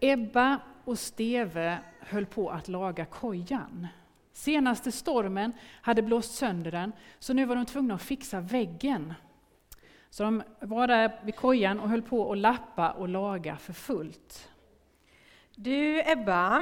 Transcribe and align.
Ebba 0.00 0.60
och 0.84 0.98
Steve 0.98 1.78
höll 2.00 2.26
på 2.26 2.50
att 2.50 2.68
laga 2.68 3.04
kojan. 3.04 3.86
Senaste 4.32 4.92
stormen 4.92 5.52
hade 5.82 6.02
blåst 6.02 6.34
sönder 6.34 6.70
den, 6.70 6.92
så 7.18 7.32
nu 7.32 7.44
var 7.44 7.56
de 7.56 7.66
tvungna 7.66 7.94
att 7.94 8.02
fixa 8.02 8.40
väggen. 8.40 9.14
Så 10.10 10.22
de 10.22 10.42
var 10.60 10.86
där 10.86 11.20
vid 11.24 11.36
kojan 11.36 11.80
och 11.80 11.88
höll 11.88 12.02
på 12.02 12.32
att 12.32 12.38
lappa 12.38 12.90
och 12.90 13.08
laga 13.08 13.56
för 13.56 13.72
fullt. 13.72 14.48
Du 15.54 16.02
Ebba, 16.10 16.56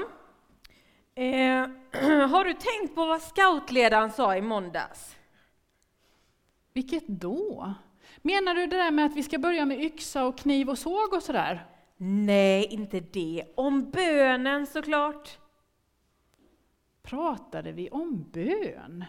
eh, 1.15 1.69
har 2.29 2.45
du 2.45 2.53
tänkt 2.53 2.95
på 2.95 3.07
vad 3.07 3.23
scoutledaren 3.23 4.11
sa 4.11 4.37
i 4.37 4.43
måndags? 4.43 5.17
Vilket 6.73 7.09
då? 7.09 7.75
Menar 8.23 8.55
du 8.55 8.67
det 8.67 8.77
där 8.77 8.91
med 8.91 9.07
att 9.07 9.17
vi 9.17 9.23
ska 9.23 9.39
börja 9.39 9.65
med 9.65 9.81
yxa 9.81 10.25
och 10.25 10.39
kniv 10.39 10.71
och 10.71 10.79
såg 10.79 11.13
och 11.13 11.23
sådär? 11.23 11.67
Nej, 11.97 12.65
inte 12.65 13.01
det. 13.01 13.45
Om 13.55 13.91
bönen 13.91 14.67
såklart. 14.67 15.39
Pratade 17.03 17.73
vi 17.73 17.91
om 17.91 18.31
bön? 18.33 19.05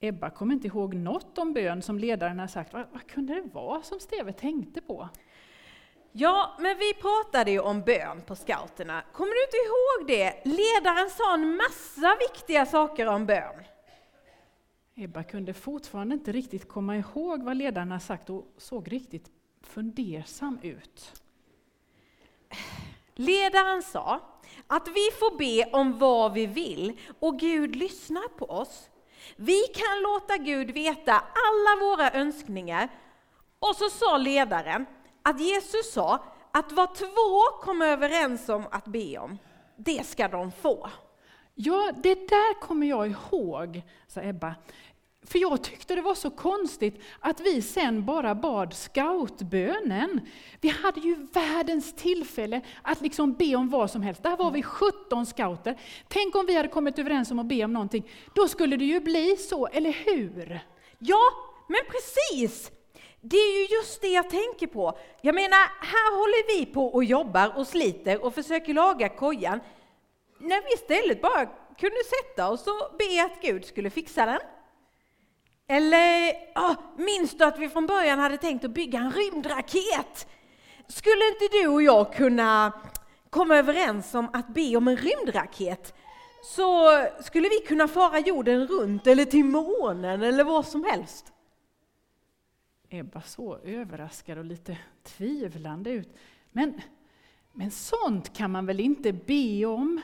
Ebba 0.00 0.30
kom 0.30 0.50
inte 0.52 0.66
ihåg 0.66 0.94
något 0.94 1.38
om 1.38 1.52
bön 1.52 1.82
som 1.82 1.98
ledaren 1.98 2.38
har 2.38 2.46
sagt. 2.46 2.72
Vad, 2.72 2.86
vad 2.92 3.06
kunde 3.06 3.34
det 3.34 3.54
vara 3.54 3.82
som 3.82 4.00
Steve 4.00 4.32
tänkte 4.32 4.80
på? 4.80 5.08
Ja, 6.12 6.56
men 6.58 6.78
vi 6.78 6.94
pratade 6.94 7.50
ju 7.50 7.60
om 7.60 7.80
bön 7.80 8.22
på 8.26 8.36
scouterna. 8.36 9.02
Kommer 9.12 9.32
du 9.32 9.44
inte 9.44 9.56
ihåg 9.56 10.06
det? 10.06 10.44
Ledaren 10.44 11.10
sa 11.10 11.34
en 11.34 11.56
massa 11.56 12.16
viktiga 12.28 12.66
saker 12.66 13.06
om 13.06 13.26
bön. 13.26 13.64
Ebba 14.94 15.22
kunde 15.22 15.54
fortfarande 15.54 16.14
inte 16.14 16.32
riktigt 16.32 16.68
komma 16.68 16.96
ihåg 16.96 17.42
vad 17.42 17.56
ledaren 17.56 17.90
har 17.90 17.98
sagt 17.98 18.30
och 18.30 18.54
såg 18.56 18.92
riktigt 18.92 19.30
fundersam 19.62 20.58
ut. 20.62 21.22
Ledaren 23.14 23.82
sa 23.82 24.20
att 24.66 24.88
vi 24.88 25.10
får 25.18 25.38
be 25.38 25.70
om 25.72 25.98
vad 25.98 26.32
vi 26.32 26.46
vill 26.46 27.00
och 27.18 27.38
Gud 27.38 27.76
lyssnar 27.76 28.28
på 28.28 28.44
oss. 28.44 28.88
Vi 29.36 29.60
kan 29.60 30.02
låta 30.02 30.36
Gud 30.36 30.70
veta 30.70 31.12
alla 31.12 31.80
våra 31.80 32.10
önskningar. 32.10 32.88
Och 33.58 33.76
så 33.76 33.90
sa 33.90 34.16
ledaren 34.16 34.86
att 35.22 35.40
Jesus 35.40 35.92
sa 35.92 36.24
att 36.52 36.72
vad 36.72 36.94
två 36.94 37.60
kommer 37.62 37.86
överens 37.86 38.48
om 38.48 38.66
att 38.70 38.84
be 38.84 39.18
om, 39.18 39.38
det 39.76 40.06
ska 40.06 40.28
de 40.28 40.52
få. 40.52 40.90
Ja, 41.54 41.92
det 41.96 42.14
där 42.14 42.60
kommer 42.60 42.86
jag 42.86 43.06
ihåg, 43.10 43.82
sa 44.06 44.22
Ebba. 44.22 44.54
För 45.26 45.38
jag 45.38 45.62
tyckte 45.62 45.94
det 45.94 46.00
var 46.02 46.14
så 46.14 46.30
konstigt 46.30 47.02
att 47.20 47.40
vi 47.40 47.62
sen 47.62 48.04
bara 48.04 48.34
bad 48.34 48.74
scoutbönen. 48.74 50.20
Vi 50.60 50.68
hade 50.68 51.00
ju 51.00 51.26
världens 51.32 51.96
tillfälle 51.96 52.60
att 52.82 53.00
liksom 53.00 53.32
be 53.32 53.56
om 53.56 53.68
vad 53.68 53.90
som 53.90 54.02
helst. 54.02 54.22
Där 54.22 54.36
var 54.36 54.50
vi 54.50 54.62
17 54.62 55.26
scouter. 55.26 55.80
Tänk 56.08 56.34
om 56.36 56.46
vi 56.46 56.56
hade 56.56 56.68
kommit 56.68 56.98
överens 56.98 57.30
om 57.30 57.38
att 57.38 57.46
be 57.46 57.64
om 57.64 57.72
någonting. 57.72 58.10
Då 58.34 58.48
skulle 58.48 58.76
det 58.76 58.84
ju 58.84 59.00
bli 59.00 59.36
så, 59.36 59.66
eller 59.66 59.92
hur? 59.92 60.60
Ja, 60.98 61.20
men 61.68 61.80
precis! 61.90 62.70
Det 63.20 63.36
är 63.36 63.60
ju 63.60 63.76
just 63.76 64.00
det 64.00 64.08
jag 64.08 64.30
tänker 64.30 64.66
på. 64.66 64.98
Jag 65.20 65.34
menar, 65.34 65.84
här 65.86 66.18
håller 66.18 66.58
vi 66.58 66.66
på 66.66 66.86
och 66.86 67.04
jobbar 67.04 67.52
och 67.56 67.66
sliter 67.66 68.24
och 68.24 68.34
försöker 68.34 68.74
laga 68.74 69.08
kojan. 69.08 69.60
När 70.38 70.62
vi 70.62 70.74
istället 70.74 71.22
bara 71.22 71.46
kunde 71.78 71.96
sätta 72.04 72.50
oss 72.50 72.66
och 72.66 72.96
be 72.98 73.24
att 73.24 73.42
Gud 73.42 73.64
skulle 73.64 73.90
fixa 73.90 74.26
den. 74.26 74.40
Eller, 75.72 76.32
oh, 76.54 76.74
minns 76.96 77.38
du 77.38 77.44
att 77.44 77.58
vi 77.58 77.68
från 77.68 77.86
början 77.86 78.18
hade 78.18 78.38
tänkt 78.38 78.64
att 78.64 78.70
bygga 78.70 78.98
en 78.98 79.12
rymdraket? 79.12 80.28
Skulle 80.86 81.28
inte 81.28 81.48
du 81.52 81.68
och 81.68 81.82
jag 81.82 82.12
kunna 82.12 82.72
komma 83.30 83.56
överens 83.56 84.14
om 84.14 84.28
att 84.32 84.48
be 84.48 84.76
om 84.76 84.88
en 84.88 84.96
rymdraket? 84.96 85.94
Så 86.44 86.88
skulle 87.20 87.48
vi 87.48 87.66
kunna 87.66 87.88
fara 87.88 88.18
jorden 88.18 88.66
runt 88.66 89.06
eller 89.06 89.24
till 89.24 89.44
månen 89.44 90.22
eller 90.22 90.44
vad 90.44 90.66
som 90.66 90.84
helst. 90.84 91.32
Ebba 92.88 93.22
såg 93.22 93.60
överraskad 93.64 94.38
och 94.38 94.44
lite 94.44 94.78
tvivlande 95.02 95.90
ut. 95.90 96.16
Men, 96.52 96.80
men 97.52 97.70
sånt 97.70 98.36
kan 98.36 98.50
man 98.50 98.66
väl 98.66 98.80
inte 98.80 99.12
be 99.12 99.66
om? 99.66 100.00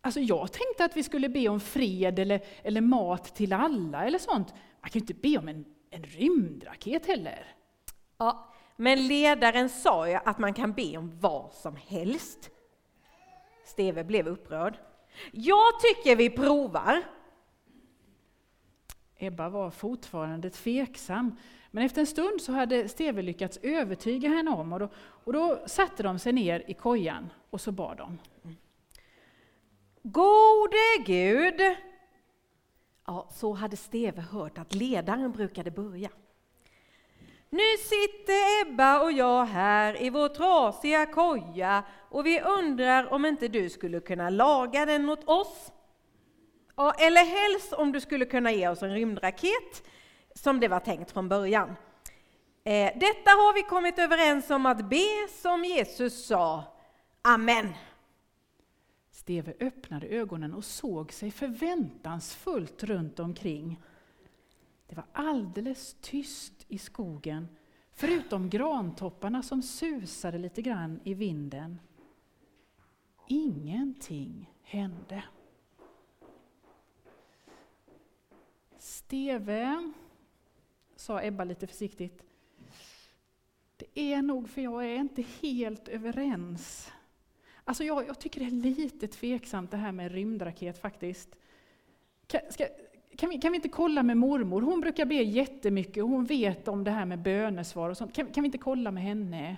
Alltså 0.00 0.20
jag 0.20 0.52
tänkte 0.52 0.84
att 0.84 0.96
vi 0.96 1.02
skulle 1.02 1.28
be 1.28 1.48
om 1.48 1.60
fred 1.60 2.18
eller, 2.18 2.40
eller 2.62 2.80
mat 2.80 3.34
till 3.34 3.52
alla 3.52 4.04
eller 4.04 4.18
sånt. 4.18 4.54
Man 4.82 4.90
kan 4.90 4.98
ju 4.98 5.00
inte 5.00 5.14
be 5.14 5.38
om 5.38 5.48
en, 5.48 5.64
en 5.90 6.02
rymdraket 6.02 7.06
heller. 7.06 7.54
Ja, 8.18 8.54
men 8.76 9.06
ledaren 9.06 9.68
sa 9.68 10.08
ju 10.08 10.14
att 10.14 10.38
man 10.38 10.54
kan 10.54 10.72
be 10.72 10.96
om 10.96 11.18
vad 11.20 11.52
som 11.52 11.76
helst. 11.76 12.50
Steve 13.64 14.04
blev 14.04 14.28
upprörd. 14.28 14.78
Jag 15.32 15.80
tycker 15.80 16.16
vi 16.16 16.30
provar. 16.30 17.02
Ebba 19.16 19.48
var 19.48 19.70
fortfarande 19.70 20.50
tveksam, 20.50 21.36
men 21.70 21.84
efter 21.84 22.00
en 22.00 22.06
stund 22.06 22.42
så 22.42 22.52
hade 22.52 22.88
Steve 22.88 23.22
lyckats 23.22 23.58
övertyga 23.62 24.28
henne 24.28 24.50
om 24.50 24.72
och 24.72 24.80
då, 24.80 24.88
och 24.96 25.32
då 25.32 25.62
satte 25.66 26.02
de 26.02 26.18
sig 26.18 26.32
ner 26.32 26.64
i 26.66 26.74
kojan 26.74 27.30
och 27.50 27.60
så 27.60 27.72
bad 27.72 27.96
de. 27.96 28.18
Gode 30.02 31.04
Gud, 31.06 31.60
Ja, 33.06 33.28
så 33.32 33.52
hade 33.52 33.76
Steve 33.76 34.20
hört 34.20 34.58
att 34.58 34.74
ledaren 34.74 35.32
brukade 35.32 35.70
börja. 35.70 36.10
Nu 37.50 37.76
sitter 37.78 38.62
Ebba 38.62 39.00
och 39.00 39.12
jag 39.12 39.44
här 39.44 40.02
i 40.02 40.10
vår 40.10 40.28
trasiga 40.28 41.06
koja 41.06 41.84
och 42.10 42.26
vi 42.26 42.40
undrar 42.40 43.12
om 43.12 43.24
inte 43.24 43.48
du 43.48 43.70
skulle 43.70 44.00
kunna 44.00 44.30
laga 44.30 44.86
den 44.86 45.10
åt 45.10 45.28
oss? 45.28 45.72
Ja, 46.76 46.92
eller 46.98 47.24
helst 47.24 47.72
om 47.72 47.92
du 47.92 48.00
skulle 48.00 48.24
kunna 48.24 48.52
ge 48.52 48.68
oss 48.68 48.82
en 48.82 48.94
rymdraket 48.94 49.82
som 50.34 50.60
det 50.60 50.68
var 50.68 50.80
tänkt 50.80 51.10
från 51.10 51.28
början. 51.28 51.68
Eh, 52.64 52.92
detta 52.98 53.30
har 53.30 53.54
vi 53.54 53.62
kommit 53.62 53.98
överens 53.98 54.50
om 54.50 54.66
att 54.66 54.90
be 54.90 55.28
som 55.42 55.64
Jesus 55.64 56.26
sa. 56.26 56.64
Amen. 57.22 57.74
Steve 59.22 59.54
öppnade 59.60 60.06
ögonen 60.06 60.54
och 60.54 60.64
såg 60.64 61.12
sig 61.12 61.30
förväntansfullt 61.30 62.84
runt 62.84 63.18
omkring. 63.20 63.80
Det 64.86 64.96
var 64.96 65.04
alldeles 65.12 65.96
tyst 66.00 66.64
i 66.68 66.78
skogen, 66.78 67.48
förutom 67.92 68.50
grantopparna 68.50 69.42
som 69.42 69.62
susade 69.62 70.38
lite 70.38 70.62
grann 70.62 71.00
i 71.04 71.14
vinden. 71.14 71.78
Ingenting 73.28 74.50
hände. 74.62 75.24
Steve, 78.78 79.92
sa 80.96 81.22
Ebba 81.22 81.44
lite 81.44 81.66
försiktigt, 81.66 82.22
det 83.76 84.00
är 84.00 84.22
nog 84.22 84.48
för 84.48 84.60
jag 84.60 84.84
är 84.86 84.96
inte 84.96 85.22
helt 85.22 85.88
överens 85.88 86.92
Alltså 87.64 87.84
jag, 87.84 88.06
jag, 88.06 88.18
tycker 88.18 88.40
det 88.40 88.46
är 88.46 88.74
lite 88.74 89.08
tveksamt 89.08 89.70
det 89.70 89.76
här 89.76 89.92
med 89.92 90.12
rymdraket 90.12 90.78
faktiskt. 90.78 91.28
Kan, 92.26 92.40
ska, 92.50 92.66
kan, 93.16 93.30
vi, 93.30 93.38
kan 93.38 93.52
vi 93.52 93.56
inte 93.56 93.68
kolla 93.68 94.02
med 94.02 94.16
mormor? 94.16 94.62
Hon 94.62 94.80
brukar 94.80 95.06
be 95.06 95.14
jättemycket 95.14 96.02
och 96.02 96.08
hon 96.08 96.24
vet 96.24 96.68
om 96.68 96.84
det 96.84 96.90
här 96.90 97.04
med 97.04 97.18
bönesvar 97.18 97.90
och 97.90 97.96
sånt. 97.96 98.14
Kan, 98.14 98.26
kan 98.26 98.42
vi 98.42 98.46
inte 98.46 98.58
kolla 98.58 98.90
med 98.90 99.02
henne? 99.02 99.56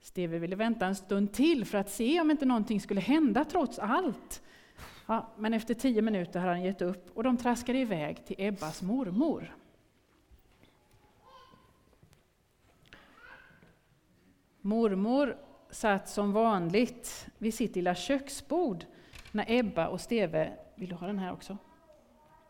Steve 0.00 0.38
ville 0.38 0.56
vänta 0.56 0.86
en 0.86 0.96
stund 0.96 1.32
till 1.32 1.64
för 1.64 1.78
att 1.78 1.90
se 1.90 2.20
om 2.20 2.30
inte 2.30 2.44
någonting 2.44 2.80
skulle 2.80 3.00
hända 3.00 3.44
trots 3.44 3.78
allt. 3.78 4.42
Ja, 5.06 5.32
men 5.36 5.54
efter 5.54 5.74
tio 5.74 6.02
minuter 6.02 6.40
hade 6.40 6.52
han 6.52 6.62
gett 6.62 6.82
upp 6.82 7.10
och 7.14 7.22
de 7.22 7.36
traskade 7.36 7.78
iväg 7.78 8.26
till 8.26 8.36
Ebbas 8.38 8.82
mormor. 8.82 9.56
Mormor 14.60 15.36
satt 15.70 16.08
som 16.08 16.32
vanligt 16.32 17.26
vid 17.38 17.54
sitt 17.54 17.76
lilla 17.76 17.94
köksbord 17.94 18.84
när 19.32 19.44
Ebba 19.48 19.88
och 19.88 20.00
Steve, 20.00 20.52
vill 20.74 20.88
du 20.88 20.94
ha 20.94 21.06
den 21.06 21.18
här 21.18 21.32
också? 21.32 21.56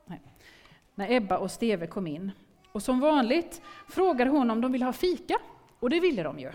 Nej. 0.07 0.21
När 0.95 1.13
Ebba 1.13 1.39
och 1.39 1.51
Steve 1.51 1.87
kom 1.87 2.07
in. 2.07 2.33
Och 2.73 2.83
som 2.83 3.01
vanligt 3.01 3.63
frågade 3.89 4.31
hon 4.31 4.51
om 4.51 4.61
de 4.61 4.73
ville 4.73 4.85
ha 4.85 4.93
fika, 4.93 5.39
och 5.81 5.91
det 5.91 6.01
ville 6.01 6.23
de 6.23 6.39
ju. 6.39 6.53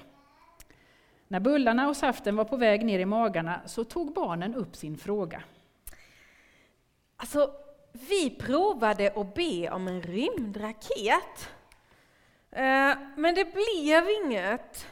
När 1.27 1.39
bullarna 1.39 1.87
och 1.87 1.97
saften 1.97 2.35
var 2.35 2.45
på 2.45 2.57
väg 2.57 2.85
ner 2.85 2.99
i 2.99 3.05
magarna 3.05 3.61
så 3.65 3.83
tog 3.83 4.13
barnen 4.13 4.55
upp 4.55 4.75
sin 4.75 4.97
fråga. 4.97 5.43
Alltså, 7.17 7.51
vi 7.91 8.29
provade 8.29 9.13
att 9.15 9.33
be 9.33 9.69
om 9.71 9.87
en 9.87 10.01
rymdraket. 10.01 11.49
Eh, 12.51 12.93
men 13.15 13.35
det 13.35 13.53
blev 13.53 14.03
inget. 14.23 14.87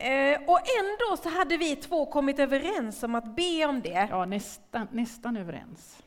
Eh, 0.00 0.40
och 0.46 0.60
ändå 0.80 1.22
så 1.22 1.28
hade 1.28 1.56
vi 1.56 1.76
två 1.76 2.06
kommit 2.06 2.38
överens 2.38 3.02
om 3.02 3.14
att 3.14 3.36
be 3.36 3.66
om 3.66 3.80
det. 3.80 4.08
Ja, 4.10 4.24
nästan, 4.24 4.88
nästan 4.92 5.36
överens. 5.36 6.02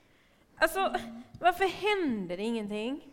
Alltså, 0.58 0.96
varför 1.40 1.66
hände 1.66 2.36
det 2.36 2.44
ingenting? 2.44 3.08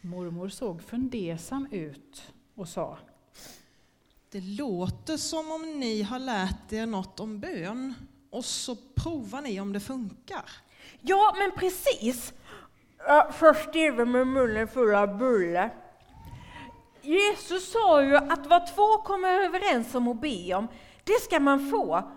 Mormor 0.00 0.48
såg 0.48 0.82
fundersam 0.82 1.68
ut 1.70 2.32
och 2.54 2.68
sa 2.68 2.98
Det 4.30 4.40
låter 4.40 5.16
som 5.16 5.52
om 5.52 5.80
ni 5.80 6.02
har 6.02 6.18
lärt 6.18 6.72
er 6.72 6.86
något 6.86 7.20
om 7.20 7.40
bön 7.40 7.94
och 8.30 8.44
så 8.44 8.76
provar 8.94 9.42
ni 9.42 9.60
om 9.60 9.72
det 9.72 9.80
funkar. 9.80 10.44
Ja, 11.00 11.34
men 11.38 11.52
precis! 11.52 12.32
Ja, 12.98 13.30
Först 13.32 13.68
Steve 13.68 14.04
med 14.04 14.26
munnen 14.26 14.68
full 14.68 14.94
av 14.94 15.18
bulle. 15.18 15.70
Jesus 17.04 17.72
sa 17.72 18.04
ju 18.04 18.16
att 18.16 18.46
vad 18.46 18.74
två 18.74 18.98
kommer 18.98 19.28
överens 19.28 19.94
om 19.94 20.08
att 20.08 20.20
be 20.20 20.54
om, 20.54 20.68
det 21.04 21.20
ska 21.20 21.40
man 21.40 21.70
få. 21.70 22.10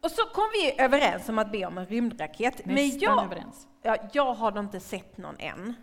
Och 0.00 0.10
så 0.10 0.22
kom 0.22 0.44
vi 0.52 0.82
överens 0.82 1.28
om 1.28 1.38
att 1.38 1.52
be 1.52 1.66
om 1.66 1.78
en 1.78 1.86
rymdraket. 1.86 2.66
Men 2.66 2.74
Nästan 2.74 3.00
jag, 3.00 3.24
överens. 3.24 3.66
ja, 3.82 3.96
jag 4.12 4.34
har 4.34 4.60
inte 4.60 4.80
sett 4.80 5.18
någon 5.18 5.36
än. 5.38 5.74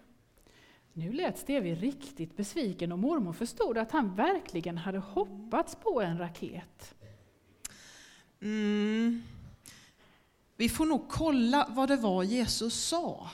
Nu 0.93 1.11
lät 1.11 1.37
Stevie 1.37 1.75
riktigt 1.75 2.37
besviken 2.37 2.91
och 2.91 2.99
mormor 2.99 3.33
förstod 3.33 3.77
att 3.77 3.91
han 3.91 4.15
verkligen 4.15 4.77
hade 4.77 4.99
hoppats 4.99 5.75
på 5.75 6.01
en 6.01 6.17
raket. 6.17 6.95
Mm. 8.41 9.23
Vi 10.57 10.69
får 10.69 10.85
nog 10.85 11.09
kolla 11.09 11.67
vad 11.69 11.89
det 11.89 11.95
var 11.95 12.23
Jesus 12.23 12.73
sa. 12.73 13.29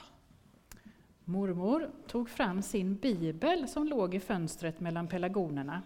Mormor 1.31 1.91
tog 2.07 2.29
fram 2.29 2.61
sin 2.61 2.95
bibel 2.95 3.67
som 3.67 3.87
låg 3.87 4.15
i 4.15 4.19
fönstret 4.19 4.79
mellan 4.79 5.07
pelargonerna. 5.07 5.81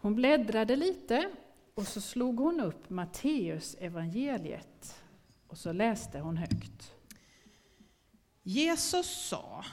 Hon 0.00 0.14
bläddrade 0.14 0.76
lite 0.76 1.30
och 1.74 1.86
så 1.86 2.00
slog 2.00 2.38
hon 2.38 2.60
upp 2.60 2.90
Matteus 2.90 3.76
evangeliet 3.80 5.02
och 5.48 5.58
så 5.58 5.72
läste 5.72 6.18
hon 6.18 6.36
högt. 6.36 6.92
Jesus 8.42 9.28
sa, 9.28 9.64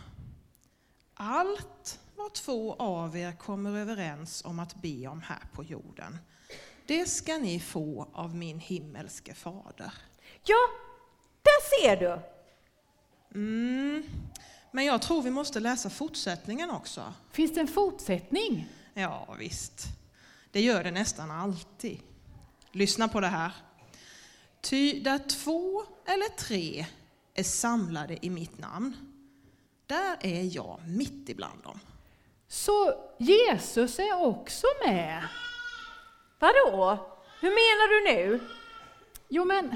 allt 1.13 1.99
vad 2.15 2.33
två 2.33 2.73
av 2.73 3.17
er 3.17 3.31
kommer 3.31 3.79
överens 3.79 4.45
om 4.45 4.59
att 4.59 4.81
be 4.81 5.07
om 5.07 5.21
här 5.21 5.43
på 5.53 5.63
jorden, 5.63 6.17
det 6.85 7.05
ska 7.05 7.37
ni 7.37 7.59
få 7.59 8.07
av 8.13 8.35
min 8.35 8.59
himmelske 8.59 9.33
fader. 9.33 9.93
Ja, 10.43 10.67
där 11.41 11.81
ser 11.81 11.97
du! 11.97 12.19
Mm. 13.35 14.03
Men 14.75 14.85
jag 14.85 15.01
tror 15.01 15.21
vi 15.21 15.29
måste 15.29 15.59
läsa 15.59 15.89
fortsättningen 15.89 16.69
också. 16.69 17.13
Finns 17.31 17.53
det 17.53 17.59
en 17.59 17.67
fortsättning? 17.67 18.67
Ja, 18.93 19.35
visst. 19.39 19.85
Det 20.51 20.61
gör 20.61 20.83
det 20.83 20.91
nästan 20.91 21.31
alltid. 21.31 21.99
Lyssna 22.71 23.07
på 23.07 23.19
det 23.19 23.27
här. 23.27 23.51
Ty 24.61 24.99
där 24.99 25.17
två 25.17 25.83
eller 26.05 26.37
tre 26.37 26.85
är 27.33 27.43
samlade 27.43 28.25
i 28.25 28.29
mitt 28.29 28.57
namn, 28.57 28.97
där 29.87 30.17
är 30.21 30.55
jag 30.55 30.79
mitt 30.87 31.29
ibland 31.29 31.63
dem. 31.63 31.79
Så 32.47 32.93
Jesus 33.17 33.99
är 33.99 34.21
också 34.21 34.67
med? 34.85 35.27
Vadå? 36.39 36.97
Hur 37.41 37.49
menar 37.49 37.89
du 37.89 38.15
nu? 38.15 38.47
Jo 39.29 39.45
men, 39.45 39.75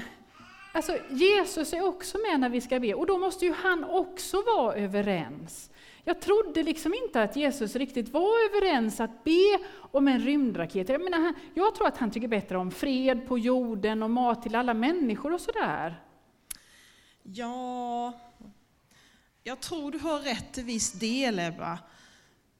alltså 0.78 0.98
Jesus 1.10 1.72
är 1.72 1.86
också 1.86 2.18
med 2.18 2.40
när 2.40 2.48
vi 2.48 2.60
ska 2.60 2.80
be 2.80 2.94
och 2.94 3.06
då 3.06 3.18
måste 3.18 3.44
ju 3.44 3.52
han 3.52 3.84
också 3.84 4.42
vara 4.42 4.74
överens. 4.74 5.70
Jag 6.04 6.20
trodde 6.20 6.62
liksom 6.62 6.94
inte 6.94 7.22
att 7.22 7.36
Jesus 7.36 7.76
riktigt 7.76 8.08
var 8.08 8.46
överens 8.50 9.00
att 9.00 9.24
be 9.24 9.58
om 9.90 10.08
en 10.08 10.20
rymdraket. 10.20 10.88
Jag, 10.88 11.00
menar, 11.00 11.34
jag 11.54 11.74
tror 11.74 11.86
att 11.86 11.96
han 11.96 12.10
tycker 12.10 12.28
bättre 12.28 12.58
om 12.58 12.70
fred 12.70 13.28
på 13.28 13.38
jorden 13.38 14.02
och 14.02 14.10
mat 14.10 14.42
till 14.42 14.54
alla 14.54 14.74
människor 14.74 15.32
och 15.34 15.40
sådär. 15.40 16.02
Ja, 17.22 18.12
jag 19.42 19.60
tror 19.60 19.90
du 19.90 19.98
har 19.98 20.20
rätt 20.20 20.52
till 20.52 20.64
viss 20.64 20.92
del 20.92 21.38
Ebba. 21.38 21.78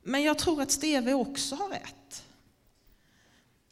Men 0.02 0.22
jag 0.22 0.38
tror 0.38 0.62
att 0.62 0.70
Steve 0.70 1.14
också 1.14 1.54
har 1.54 1.68
rätt. 1.68 2.24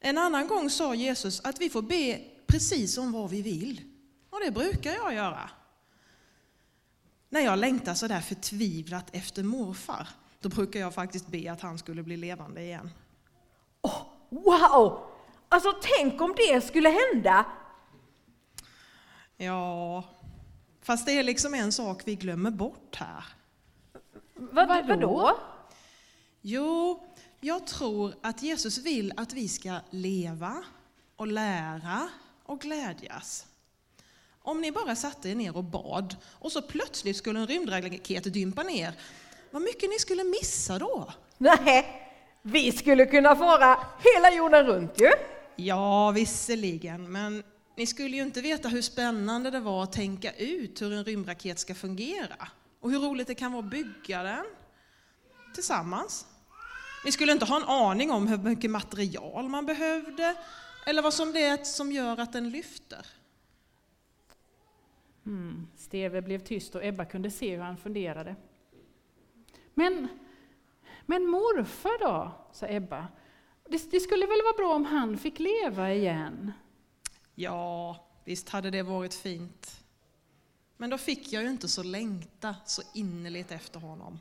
En 0.00 0.18
annan 0.18 0.46
gång 0.46 0.70
sa 0.70 0.94
Jesus 0.94 1.40
att 1.40 1.60
vi 1.60 1.70
får 1.70 1.82
be 1.82 2.20
precis 2.46 2.98
om 2.98 3.12
vad 3.12 3.30
vi 3.30 3.42
vill. 3.42 3.95
Och 4.36 4.42
det 4.44 4.50
brukar 4.50 4.92
jag 4.92 5.14
göra. 5.14 5.50
När 7.28 7.40
jag 7.40 7.58
längtar 7.58 7.94
så 7.94 8.06
där 8.06 8.20
förtvivlat 8.20 9.06
efter 9.12 9.42
morfar, 9.42 10.08
då 10.40 10.48
brukar 10.48 10.80
jag 10.80 10.94
faktiskt 10.94 11.26
be 11.26 11.52
att 11.52 11.60
han 11.60 11.78
skulle 11.78 12.02
bli 12.02 12.16
levande 12.16 12.62
igen. 12.62 12.90
Åh, 13.80 14.02
wow! 14.28 15.06
Alltså 15.48 15.72
tänk 15.82 16.20
om 16.20 16.34
det 16.36 16.60
skulle 16.60 16.88
hända! 16.88 17.46
Ja, 19.36 20.04
fast 20.82 21.06
det 21.06 21.12
är 21.12 21.22
liksom 21.22 21.54
en 21.54 21.72
sak 21.72 22.02
vi 22.04 22.14
glömmer 22.14 22.50
bort 22.50 22.96
här. 22.96 23.24
Vad, 24.34 24.68
Vadå? 24.68 24.86
vadå? 24.88 25.38
Jo, 26.40 27.04
jag 27.40 27.66
tror 27.66 28.14
att 28.22 28.42
Jesus 28.42 28.78
vill 28.78 29.12
att 29.16 29.32
vi 29.32 29.48
ska 29.48 29.78
leva 29.90 30.64
och 31.16 31.26
lära 31.26 32.08
och 32.42 32.60
glädjas. 32.60 33.46
Om 34.46 34.60
ni 34.60 34.72
bara 34.72 34.96
satte 34.96 35.28
er 35.30 35.34
ner 35.34 35.56
och 35.56 35.64
bad 35.64 36.16
och 36.32 36.52
så 36.52 36.62
plötsligt 36.62 37.16
skulle 37.16 37.40
en 37.40 37.46
rymdraket 37.46 38.32
dympa 38.32 38.62
ner, 38.62 38.92
vad 39.50 39.62
mycket 39.62 39.90
ni 39.90 39.98
skulle 39.98 40.24
missa 40.24 40.78
då? 40.78 41.12
Nej, 41.38 41.86
vi 42.42 42.72
skulle 42.72 43.06
kunna 43.06 43.36
fara 43.36 43.78
hela 44.14 44.36
jorden 44.36 44.66
runt 44.66 45.00
ju! 45.00 45.10
Ja, 45.56 46.10
visserligen, 46.10 47.12
men 47.12 47.42
ni 47.76 47.86
skulle 47.86 48.16
ju 48.16 48.22
inte 48.22 48.40
veta 48.40 48.68
hur 48.68 48.82
spännande 48.82 49.50
det 49.50 49.60
var 49.60 49.82
att 49.82 49.92
tänka 49.92 50.32
ut 50.32 50.82
hur 50.82 50.92
en 50.92 51.04
rymdraket 51.04 51.58
ska 51.58 51.74
fungera 51.74 52.48
och 52.80 52.90
hur 52.90 52.98
roligt 52.98 53.26
det 53.26 53.34
kan 53.34 53.52
vara 53.52 53.64
att 53.64 53.70
bygga 53.70 54.22
den 54.22 54.44
tillsammans. 55.54 56.26
Ni 57.04 57.12
skulle 57.12 57.32
inte 57.32 57.44
ha 57.44 57.56
en 57.56 57.64
aning 57.64 58.10
om 58.10 58.26
hur 58.26 58.38
mycket 58.38 58.70
material 58.70 59.48
man 59.48 59.66
behövde 59.66 60.34
eller 60.86 61.02
vad 61.02 61.14
som 61.14 61.32
det 61.32 61.42
är 61.42 61.64
som 61.64 61.92
gör 61.92 62.20
att 62.20 62.32
den 62.32 62.50
lyfter. 62.50 63.06
Mm. 65.26 65.66
Steve 65.76 66.22
blev 66.22 66.38
tyst 66.38 66.74
och 66.74 66.84
Ebba 66.84 67.04
kunde 67.04 67.30
se 67.30 67.56
hur 67.56 67.62
han 67.62 67.76
funderade. 67.76 68.36
Men, 69.74 70.08
men 71.06 71.26
morfar 71.26 71.98
då, 72.00 72.32
sa 72.52 72.66
Ebba. 72.68 73.08
Det, 73.68 73.90
det 73.90 74.00
skulle 74.00 74.26
väl 74.26 74.42
vara 74.44 74.56
bra 74.56 74.74
om 74.74 74.84
han 74.84 75.18
fick 75.18 75.38
leva 75.38 75.94
igen? 75.94 76.52
Ja, 77.34 78.06
visst 78.24 78.48
hade 78.48 78.70
det 78.70 78.82
varit 78.82 79.14
fint. 79.14 79.84
Men 80.76 80.90
då 80.90 80.98
fick 80.98 81.32
jag 81.32 81.42
ju 81.42 81.50
inte 81.50 81.68
så 81.68 81.82
längta 81.82 82.56
så 82.66 82.82
innerligt 82.94 83.50
efter 83.50 83.80
honom. 83.80 84.18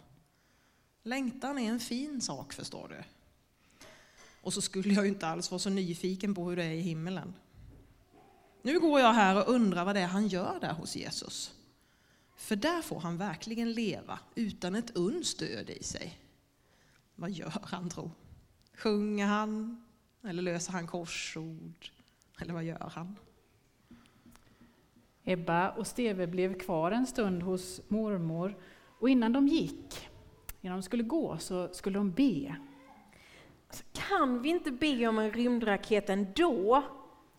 Längtan 1.03 1.57
är 1.57 1.69
en 1.69 1.79
fin 1.79 2.21
sak, 2.21 2.53
förstår 2.53 2.87
du. 2.87 3.03
Och 4.41 4.53
så 4.53 4.61
skulle 4.61 4.93
jag 4.93 5.03
ju 5.03 5.09
inte 5.09 5.27
alls 5.27 5.51
vara 5.51 5.59
så 5.59 5.69
nyfiken 5.69 6.35
på 6.35 6.49
hur 6.49 6.55
det 6.55 6.63
är 6.63 6.71
i 6.71 6.81
himmelen. 6.81 7.33
Nu 8.65 8.79
går 8.79 8.99
jag 8.99 9.13
här 9.13 9.37
och 9.37 9.53
undrar 9.53 9.85
vad 9.85 9.95
det 9.95 10.01
är 10.01 10.07
han 10.07 10.27
gör 10.27 10.59
där 10.59 10.73
hos 10.73 10.95
Jesus. 10.95 11.53
För 12.35 12.55
där 12.55 12.81
får 12.81 12.99
han 12.99 13.17
verkligen 13.17 13.71
leva 13.71 14.19
utan 14.35 14.75
ett 14.75 14.95
uns 14.95 15.35
död 15.35 15.69
i 15.69 15.83
sig. 15.83 16.19
Vad 17.15 17.31
gör 17.31 17.53
han 17.63 17.89
tro? 17.89 18.11
Sjunger 18.73 19.25
han? 19.25 19.83
Eller 20.23 20.41
löser 20.41 20.71
han 20.71 20.87
korsord? 20.87 21.89
Eller 22.41 22.53
vad 22.53 22.63
gör 22.63 22.91
han? 22.95 23.15
Ebba 25.23 25.69
och 25.69 25.87
Steve 25.87 26.27
blev 26.27 26.59
kvar 26.59 26.91
en 26.91 27.07
stund 27.07 27.43
hos 27.43 27.81
mormor 27.87 28.57
och 28.99 29.09
innan 29.09 29.33
de 29.33 29.47
gick, 29.47 30.09
innan 30.61 30.77
de 30.77 30.83
skulle 30.83 31.03
gå, 31.03 31.37
så 31.37 31.73
skulle 31.73 31.99
de 31.99 32.11
be. 32.11 32.55
Alltså, 33.67 33.83
kan 33.93 34.41
vi 34.41 34.49
inte 34.49 34.71
be 34.71 35.07
om 35.07 35.19
en 35.19 35.31
rymdraket 35.31 36.09
ändå? 36.09 36.83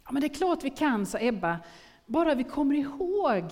Ja, 0.06 0.12
men 0.12 0.20
det 0.20 0.26
är 0.26 0.34
klart 0.34 0.64
vi 0.64 0.70
kan, 0.70 1.06
sa 1.06 1.18
Ebba, 1.20 1.58
bara 2.06 2.34
vi 2.34 2.44
kommer 2.44 2.74
ihåg 2.74 3.44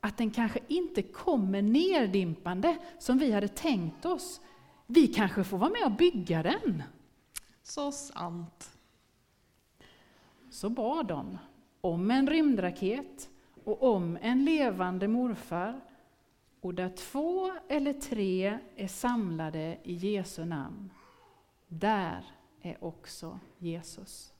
att 0.00 0.18
den 0.18 0.30
kanske 0.30 0.58
inte 0.68 1.02
kommer 1.02 1.62
nerdimpande 1.62 2.78
som 2.98 3.18
vi 3.18 3.32
hade 3.32 3.48
tänkt 3.48 4.04
oss. 4.04 4.40
Vi 4.86 5.06
kanske 5.06 5.44
får 5.44 5.58
vara 5.58 5.70
med 5.70 5.84
och 5.84 5.96
bygga 5.96 6.42
den. 6.42 6.82
Så 7.62 7.92
sant. 7.92 8.78
Så 10.50 10.70
bad 10.70 11.06
de 11.06 11.38
om 11.80 12.10
en 12.10 12.26
rymdraket 12.26 13.30
och 13.64 13.82
om 13.94 14.18
en 14.22 14.44
levande 14.44 15.08
morfar. 15.08 15.80
Och 16.60 16.74
där 16.74 16.88
två 16.88 17.52
eller 17.68 17.92
tre 17.92 18.58
är 18.76 18.88
samlade 18.88 19.78
i 19.82 19.94
Jesu 19.94 20.44
namn, 20.44 20.90
där 21.68 22.24
är 22.62 22.84
också 22.84 23.40
Jesus. 23.58 24.31